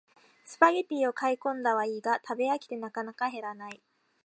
[0.45, 3.83] スパゲティを買いこんだはいいが食べ飽きてなかなか減らない